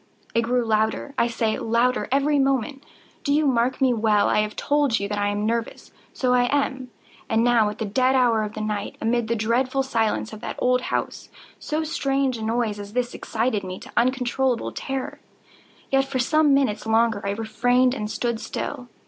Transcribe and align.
It 0.33 0.41
grew 0.41 0.65
louder, 0.65 1.13
I 1.15 1.27
say, 1.27 1.59
louder 1.59 2.07
every 2.11 2.39
moment!—do 2.39 3.31
you 3.31 3.45
mark 3.45 3.79
me 3.79 3.93
well? 3.93 4.27
I 4.29 4.39
have 4.39 4.55
told 4.55 4.99
you 4.99 5.07
that 5.07 5.19
I 5.19 5.27
am 5.27 5.45
nervous: 5.45 5.91
so 6.11 6.33
I 6.33 6.45
am. 6.45 6.89
And 7.29 7.43
now 7.43 7.69
at 7.69 7.77
the 7.77 7.85
dead 7.85 8.15
hour 8.15 8.41
of 8.41 8.53
the 8.55 8.61
night, 8.61 8.95
amid 8.99 9.27
the 9.27 9.35
dreadful 9.35 9.83
silence 9.83 10.33
of 10.33 10.41
that 10.41 10.55
old 10.57 10.81
house, 10.81 11.29
so 11.59 11.83
strange 11.83 12.39
a 12.39 12.41
noise 12.41 12.79
as 12.79 12.93
this 12.93 13.13
excited 13.13 13.63
me 13.63 13.77
to 13.77 13.91
uncontrollable 13.95 14.71
terror. 14.71 15.19
Yet, 15.91 16.05
for 16.05 16.17
some 16.17 16.51
minutes 16.51 16.87
longer 16.87 17.21
I 17.23 17.29
refrained 17.29 17.93
and 17.93 18.09
stood 18.09 18.39
still. 18.39 18.87